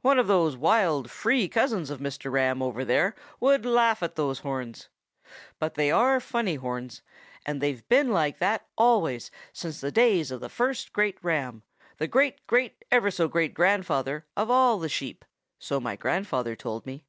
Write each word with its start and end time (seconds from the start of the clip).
One 0.00 0.20
of 0.20 0.28
those 0.28 0.56
wild, 0.56 1.10
free 1.10 1.48
cousins 1.48 1.90
of 1.90 1.98
Mr. 1.98 2.30
Ram 2.30 2.62
over 2.62 2.84
there 2.84 3.16
would 3.40 3.66
laugh 3.66 4.00
at 4.00 4.14
those 4.14 4.38
horns. 4.38 4.88
But 5.58 5.74
they 5.74 5.90
are 5.90 6.20
funny 6.20 6.54
horns, 6.54 7.02
and 7.44 7.60
they've 7.60 7.82
been 7.88 8.12
like 8.12 8.38
that 8.38 8.68
always 8.78 9.32
since 9.52 9.80
the 9.80 9.90
days 9.90 10.30
of 10.30 10.40
the 10.40 10.48
first 10.48 10.92
great 10.92 11.18
Ram, 11.20 11.64
the 11.98 12.06
great 12.06 12.46
great 12.46 12.84
ever 12.92 13.10
so 13.10 13.26
great 13.26 13.54
grandfather 13.54 14.24
of 14.36 14.52
all 14.52 14.78
the 14.78 14.88
Sheep, 14.88 15.24
so 15.58 15.80
my 15.80 15.96
grandfather 15.96 16.54
told 16.54 16.86
me. 16.86 17.04